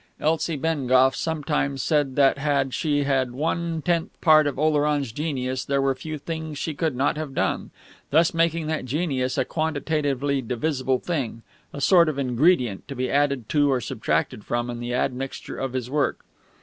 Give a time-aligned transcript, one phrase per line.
[0.19, 5.79] Elsie Bengough sometimes said that had she had one tenth part of Oleron's genius there
[5.79, 7.69] were few things she could not have done
[8.09, 13.47] thus making that genius a quantitatively divisible thing, a sort of ingredient, to be added
[13.49, 16.25] to or subtracted from in the admixture of his work.